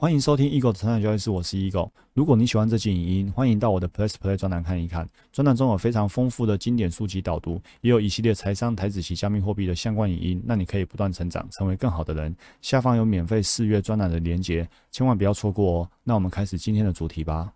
[0.00, 1.90] 欢迎收听 Eagle 的成长交易室，我是 Eagle。
[2.14, 5.08] 如果你喜欢这期影音，欢迎到我的 Plus Play 专栏看一看。
[5.32, 12.32] 专栏中有非常丰富的经典书籍导读，也有一系列财商、台子及加密货币的相关影音，让你可以不断成长，成为更好的人。
[12.62, 15.90] 下方有免费试阅专栏的连结，千万不要错过哦。
[16.04, 17.52] 那我们开始今天的主题吧。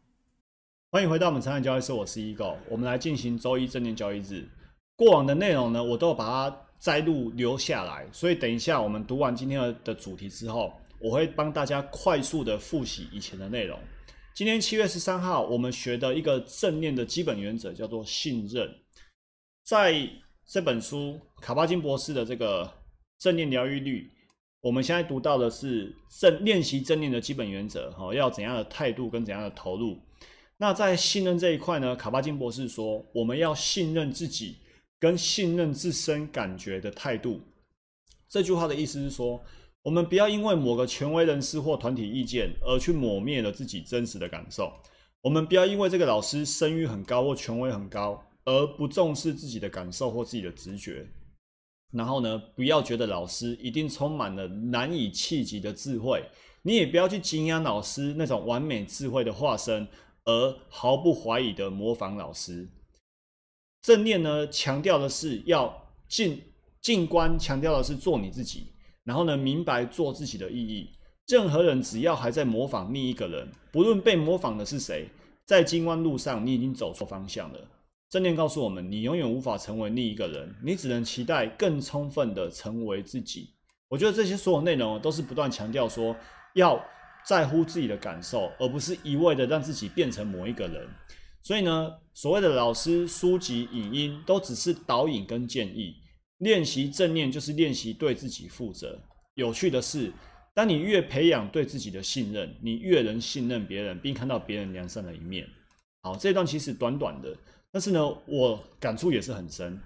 [0.90, 2.56] 欢迎回到我们成长交易室，我是 Eagle。
[2.68, 4.44] 我们来进行周一正念交易日。
[4.96, 10.72] 过往的内容呢，我都把它摘录留下来，所以等一下我们读完今天的主题之后。
[11.02, 13.76] 我会帮大家快速的复习以前的内容。
[14.32, 18.72] 今天七月十三号，我们学的一个正念的基本原则叫做信任。
[19.64, 20.08] 在
[20.46, 22.72] 这本书卡巴金博士的这个
[23.18, 24.10] 正念疗愈率，
[24.60, 30.00] 我们现在读到的是正练习正念的基本原则，哈，要怎样的态度跟怎样的投入。
[30.56, 34.58] 那在信任这一块呢，卡巴金博士说，我们要信任自己
[35.00, 37.40] 跟信任自身感觉的态度。
[38.28, 39.42] 这句话的意思是说。
[39.82, 44.72] 我们不要因为某个权威人士或团体意见而去抹灭了自己真实的感受。
[45.22, 51.06] 我们不要因为这个老师声誉很高或权威很高而不重视自己的感受或自己的直觉。
[51.92, 56.24] 然后呢，不要觉得老师一定充满了难以企及的智慧。
[56.62, 59.86] 你也不要去敬仰老师那种完美智慧的化身，
[60.24, 62.68] 而毫不怀疑的模仿老师。
[63.82, 66.40] 正念呢，强调的是要静
[66.80, 68.68] 静观，强调的是做你自己。
[69.04, 70.90] 然后呢，明白做自己的意义。
[71.28, 75.08] 任何人只要还在模仿另一个人，不论被模仿的是谁，
[75.44, 77.58] 在金湾路上，你已经走错方向了。
[78.10, 83.50] 正念告诉我们，你永远无法成为另一个人，你只能期待更充分的成为自己。
[83.88, 86.14] 我觉得这些所有内容都是不断强调说，
[86.54, 86.78] 要
[87.26, 90.86] 在乎自己的感受，而不是一味的让自己变成某一个人。
[91.42, 95.96] 所以呢，所谓的老师、书籍、影音，都只是导引跟建议。
[96.42, 99.00] 练习正念就是练习对自己负责。
[99.34, 100.12] 有趣的是，
[100.52, 105.46] 当你越培养对自己的信任，你越能信任别人，并看到别人良善的一面。
[106.02, 107.32] 好，这段其实短短的，
[107.70, 109.80] 但是呢，我感触也是很深。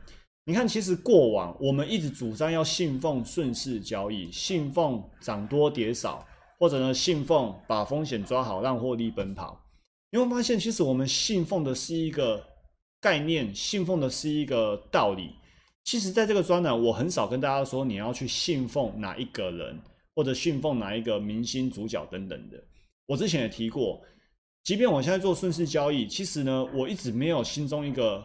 [0.46, 6.26] 你看，其实过往我们一直主张要信奉顺势交易，信奉涨多跌少，
[6.58, 9.60] 或者呢，信奉把风险抓好，让获利奔跑。
[10.10, 12.42] 你会发现，其实我们信奉的是一个
[13.00, 15.32] 概念，信奉的是一个道理。
[15.86, 19.78] 其实，在这个专栏，我很少跟大家说你要去信奉哪一个人，
[20.16, 22.60] 或者信奉哪一个明星主角等等的。
[23.06, 24.02] 我之前也提过，
[24.64, 28.20] 即便我现在做顺势交易，其实呢，我一直没有心中一个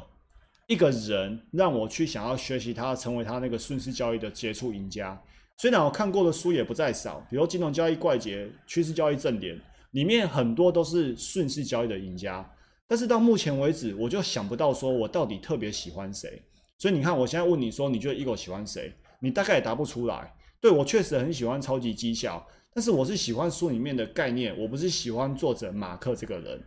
[0.68, 5.22] 一个人让我去想要学习他，成为他那个顺势交易的杰出赢家。
[5.60, 9.56] 虽然我看过的书也不在少，比如《金融交易怪杰》《趋势交易正点》，
[9.92, 12.44] 里面很多都是顺势交易的赢家。
[12.88, 16.42] 但是到目前为止，我就想不到说我到底特别喜欢谁。
[16.82, 18.92] 所以你看，我现在问你说，你觉得 Ego 喜欢谁？
[19.20, 20.34] 你大概也答不出来。
[20.60, 22.44] 对我确实很喜欢超级绩效，
[22.74, 26.60] 但是我是喜欢书里面的概念，我不是喜欢作者马克这个人。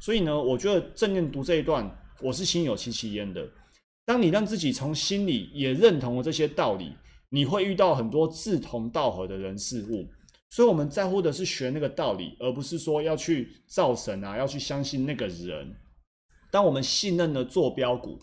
[0.00, 1.86] 所以呢，我觉得正念读这一段，
[2.22, 3.46] 我是心有戚戚焉的。
[4.06, 6.94] 当你让自己从心里也认同了这些道理，
[7.28, 10.08] 你会遇到很多志同道合的人事物。
[10.48, 15.76] 所以我们在乎的是学那个道理，而不是说要去造神啊，要去相信那个人。
[16.50, 18.18] 当我们信任的坐标股。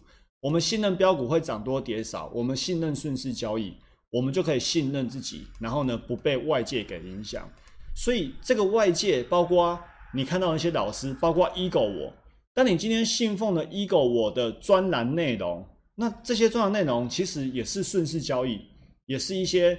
[0.45, 3.73] 我们信任标股会涨多跌少，我们信任顺势交易，
[4.11, 7.49] 我们就可以信任自己，然后呢不被外界给影响。
[7.95, 9.79] 所以这个外界包括
[10.13, 12.13] 你看到那些老师，包括 ego 我，
[12.53, 18.61] 当你今天信奉了 ego 我的专栏内容，那这些专栏内容其实也是顺势交易，
[19.07, 19.75] 也是一些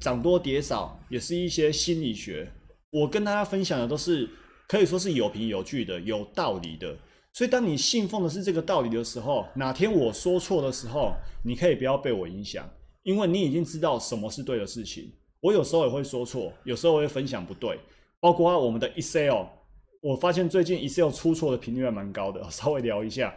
[0.00, 2.46] 涨多跌少，也是一些心理学。
[2.90, 4.28] 我跟大家分享的都是
[4.68, 6.94] 可以说是有凭有据的，有道理的。
[7.34, 11.12] 所以，当你信奉的是这个道理的时候，哪天我说错的时候，
[11.42, 12.64] 你可以不要被我影响，
[13.02, 15.12] 因为你已经知道什么是对的事情。
[15.40, 17.76] 我有时候也会说错，有时候我会分享不对，
[18.20, 19.46] 包括我们的 Excel，
[20.00, 22.40] 我发现最近 Excel 出错的频率还蛮高的。
[22.52, 23.34] 稍微聊一下，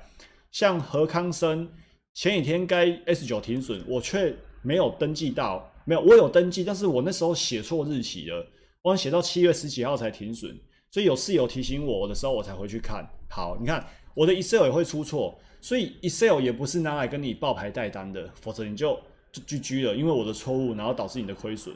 [0.51, 1.67] 像何康生
[2.13, 4.31] 前几天该 S 九停损，我却
[4.61, 8.45] 没有登记到，没有，我有登记，但是我那时候写错日期了，
[8.83, 10.55] 我写到七月十几号才停损。
[10.89, 13.07] 所以有室友提醒我的时候，我才回去看。
[13.29, 18.99] 好，你看我的 Excel 也会出错，所以 Excel 也不是拿来跟你报牌带单的，否则你就
[19.31, 21.75] 就 GG 了，因为我的错误，然后导致你的亏损。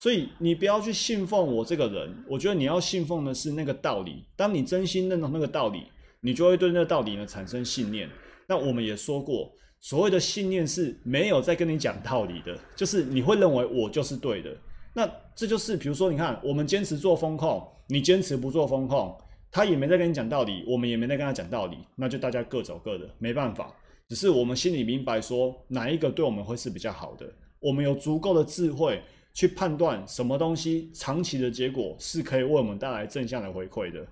[0.00, 4.24] 所以你不要去信奉我这个人，我觉得你要信奉的是那个道理。
[4.34, 5.84] 当你真心认同那个道理，
[6.20, 8.08] 你就会对那个道理呢产生信念。
[8.48, 14.50] 那我们也说过，所谓的信念是没有在跟你讲道理的，就是你会认为我就是对的。
[14.94, 19.16] 那这就是，比如说，你看，我们坚持做风控，你坚持不做风控，
[19.50, 23.74] 他也没在跟你讲道理，我们也没在跟他讲道理，那就大家各走各的，没办法。
[24.08, 27.26] 只是我们心里明白，说哪一个对我们会是比较好的，
[27.60, 29.02] 我们有足够的智慧
[29.32, 34.06] 去判断什么东西长期的结果是可以为我们带来正向的回馈的。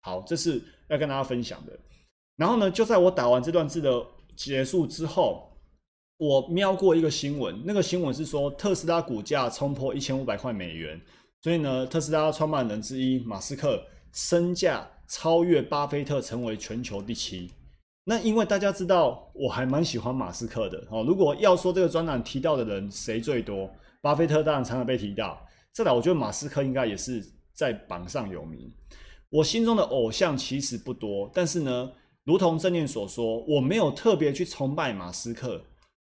[0.00, 1.72] 好，这是要跟大家分享的。
[2.36, 4.04] 然后呢，就在我打完这段字的
[4.34, 5.53] 结束之后，
[6.18, 11.00] 我瞄过一个新闻，那个新闻是说特斯拉股价冲破一千五百块美元，
[11.42, 13.82] 所以呢，特斯拉创办人之一马斯克
[14.12, 17.50] 身价超越巴菲特，成为全球第七。
[18.04, 21.02] 那因为大家知道，我还蛮喜欢马斯克的哦。
[21.06, 23.68] 如果要说这个专栏提到的人谁最多，
[24.00, 25.40] 巴菲特当然常常被提到。
[25.72, 27.24] 再来，我觉得马斯克应该也是
[27.54, 28.70] 在榜上有名。
[29.30, 31.90] 我心中的偶像其实不多，但是呢，
[32.24, 35.60] 如同正念所说，我没有特别去崇拜马斯克，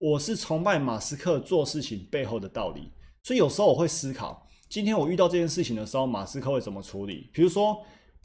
[0.04, 2.90] 我是崇拜马斯克做事情背后的道理。
[3.22, 7.30] 所以有时候我会思考，今天我遇到这件事情的时候，马斯克会怎么处理？
[7.32, 7.76] 比如说。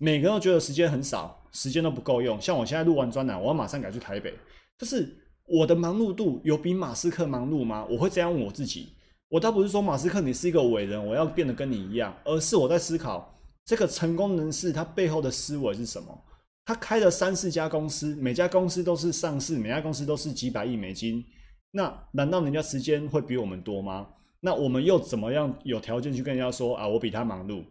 [0.02, 2.40] 每个人都觉得时间很少，时间都不够用。
[2.40, 4.34] 像我现在录完专栏，我要马上赶去台北。
[4.78, 7.86] 就是我的忙碌度有比马斯克忙碌吗？
[7.90, 8.94] 我会这样问我自己。
[9.28, 16.18] 我倒不是说马斯克你是一个伟人，我要变得跟你一样，而是我在思考这个成功人士他背后的思维是什么。
[16.64, 21.22] 他开了三四家公司，每家公司都是上市，每家公司都是几百亿美金。
[21.72, 24.08] 那难道人家时间会比我们多吗？
[24.42, 26.88] 那我们又怎么样有条件去跟人家说啊？
[26.88, 27.64] 我比他忙碌？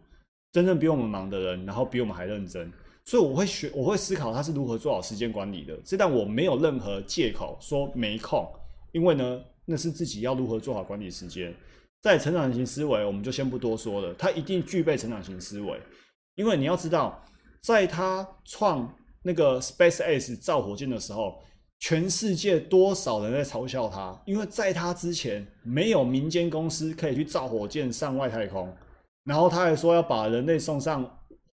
[0.51, 2.71] 真正比我们忙的人，然后比我们还认真，
[3.05, 5.77] 所以我会学，我会思考他是如何做好时间管理的。
[5.83, 8.47] 这但我没有任何借口说没空，
[8.91, 11.53] 因为呢，那是自己要如何做好管理时间。
[12.01, 15.79] 在成长型思维，我们就先不多说了，他一定具备成长型思维，
[16.35, 17.21] 因为你要知道，
[17.61, 21.43] 在他创那个 Space X 造火箭的时候，
[21.79, 28.71] 全世界多少人在嘲笑他，因为在他之前没有民间公司可以去造火箭上外太空。
[29.23, 31.03] 然后他还说要把人类送上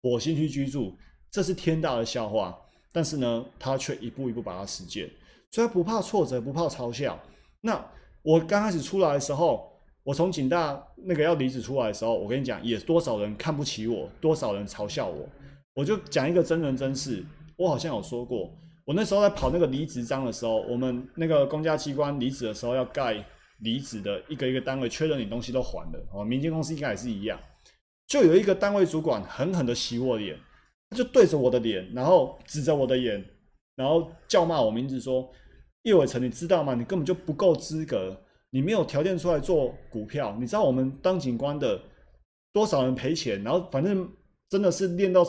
[0.02, 0.96] 火星去居住，
[1.30, 2.56] 这是天大的笑话。
[2.92, 5.06] 但是呢，他却一步一步把它实践，
[5.50, 7.18] 所以他不怕挫折，不怕嘲笑。
[7.60, 7.84] 那
[8.22, 9.70] 我刚开始出来的时候，
[10.02, 15.28] 我从警大那个要离职出来的时候，我跟你讲，也多少人看不起我，多少人嘲笑我。
[15.74, 17.22] 我就讲一个真人真事，
[17.56, 18.50] 我好像有说过，
[18.86, 23.22] 我那时候在跑那个离职章的时候，我们那个公家机关离职的时候要盖
[23.58, 25.98] 离职的一个一个单位，确认你东西都还了。
[26.12, 27.38] 哦，民间公司应该也是一样。
[28.06, 30.38] 就有一个单位主管狠狠的洗我脸，
[30.88, 33.24] 他就对着我的脸，然后指着我的眼，
[33.74, 35.28] 然后叫骂我名字，说
[35.82, 36.76] ：“叶伟成，你知道吗？
[36.76, 38.16] 你根本就不够资格，
[38.50, 40.36] 你没有条件出来做股票。
[40.38, 41.82] 你知道我们当警官的
[42.52, 43.42] 多少人赔钱？
[43.42, 44.08] 然后反正
[44.48, 45.26] 真的是练到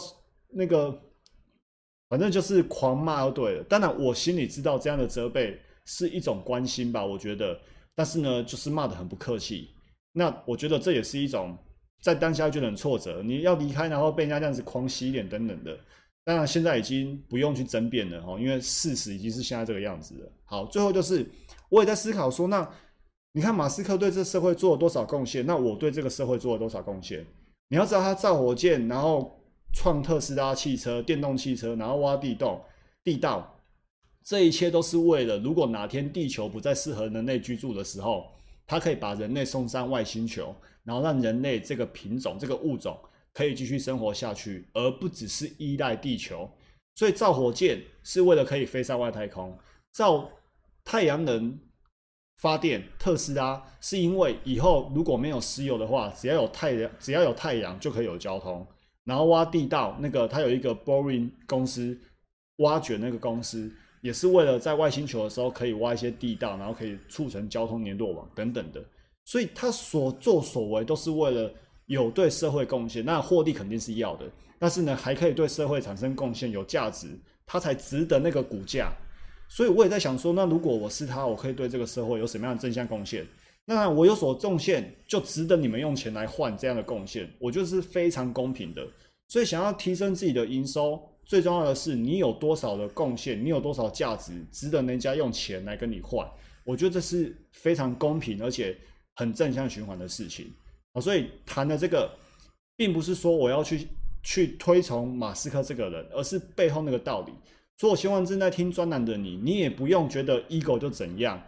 [0.49, 1.01] 那个，
[2.09, 3.63] 反正就是狂骂就对了。
[3.63, 7.59] 当然我心里知道这样的责备是一种关心吧，我觉得，
[7.95, 9.69] 但是呢，就是骂的很不客气。
[10.13, 11.57] 那我觉得这也是一种。
[11.99, 15.75] 在当下觉得很挫折，你要离开，然后被人家这样子狂洗脸等等的。
[16.23, 20.31] 当然现在已经不用去争辩了哈，因为事实已经是现在这个样子了。
[20.45, 21.27] 好，最后就是
[21.69, 22.69] 我也在思考说，那
[23.31, 25.43] 你看马斯克对这社会做了多少贡献？
[25.43, 27.25] 那我对这个社会做了多少贡献？
[27.69, 29.35] 你要知道他造火箭，然后
[29.73, 32.61] 创特斯拉汽车、电动汽车，然后挖地洞、
[33.03, 33.59] 地道，
[34.23, 38.27] 这一切都是为了，如果哪天地球不再适合人类居住的时候，
[38.65, 40.55] 它可以把人类送上外星球。
[40.83, 42.97] 然后让人类这个品种、这个物种
[43.33, 46.49] 可以继续生活下去，而不只是依赖地球。
[46.95, 49.59] 所以造火箭是为了可以飞上外太空，
[49.91, 50.29] 造
[50.85, 51.59] 太阳能
[52.37, 58.65] 发电，特斯拉是因为以后如果没有石油的话，只要有太阳，只要有太阳就可以有交通。
[59.07, 61.97] 然后挖地道，那个他有一个 boring 公司，
[62.57, 63.71] 挖掘那个公司
[64.01, 68.83] 也是为了在外星球的时候可以挖一些地道，然后可以促成交通联络网等等的。
[69.23, 71.49] 所以他所作所为都是为了
[71.85, 74.25] 有对社会贡献，那获利肯定是要的，
[74.59, 77.07] 但是呢，还可以对社会产生贡献，有价值，
[77.45, 78.91] 他才值得那个股价。
[79.49, 83.25] 所以我也在想说，那如果我是他，我可以对这个社会有什么样的正向贡献？
[83.67, 88.81] 那我有所贡献，就值得你们用钱来换这样的贡献，我觉得是非常公平的。
[89.27, 96.27] 所以想要提升自己的营收，最重要的是你有多少的贡献，你有多少价值，值得人家用钱来跟你换。
[96.63, 98.75] 我觉得这是非常公平，而且。
[99.19, 100.53] 很正向循环的事情
[100.93, 102.07] 啊，所以谈的这个，
[102.75, 103.87] 并不是说我要去
[104.21, 107.33] 去推崇马斯克这个人，而是背后那个道理。
[107.77, 111.43] 所以我希望正在听专栏的你，你也不用觉得 ego 就怎样，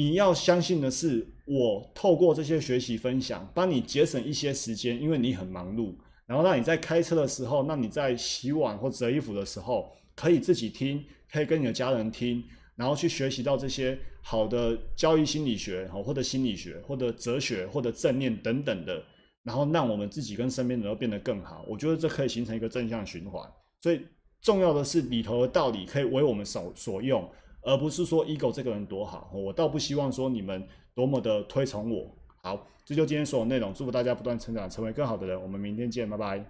[0.00, 12.42] 你要相信的是，我透过这些学习分享，帮你节省一些时间，因为你很忙碌，然后让你在开车的时候，让你在洗碗或折衣服的时候，可以自己听，可以跟你的家人听。
[12.76, 19.04] 然后去学习到这些好的交易心理学，好或者心理学，或者哲学，或者正念等等的，
[19.42, 21.62] 然后让我们自己跟身边的人都变得更好。
[21.68, 23.46] 我觉得这可以形成一个正向循环。
[23.82, 24.00] 所以
[24.40, 27.30] 重要的是里头的道理可以为我们所所用，
[27.62, 29.30] 而不是说 ego 这个人多好。
[29.32, 35.40] 我倒不希望说你们多么的推崇我，好，这就今天所有内容，祝福大家不断成长，成为更好的人。
[35.40, 36.44] 我们明天见，拜拜。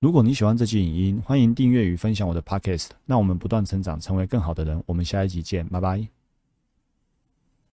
[0.00, 2.90] 如果你喜欢这期影音，欢迎订阅与分享我的 Podcast。
[3.06, 4.82] 那我们不断成长，成为更好的人。
[4.86, 6.15] 我们下一集见，拜拜。